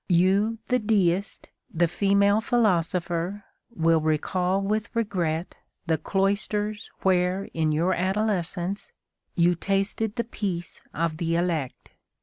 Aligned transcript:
You, 0.09 0.57
the 0.69 0.79
deist, 0.79 1.49
the 1.71 1.87
female 1.87 2.41
philosopher, 2.41 3.43
will 3.69 4.01
recall 4.01 4.59
with 4.59 4.89
regret 4.95 5.53
the 5.85 5.99
cloisters 5.99 6.89
where 7.03 7.43
in 7.53 7.71
your 7.71 7.93
adolescence 7.93 8.91
you 9.35 9.53
tasted 9.53 10.15
the 10.15 10.23
peace 10.23 10.81
of 10.91 11.17
the 11.17 11.35
elect. 11.35 11.91